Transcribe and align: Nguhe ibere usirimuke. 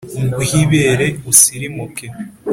Nguhe 0.23 0.53
ibere 0.63 1.07
usirimuke. 1.31 2.05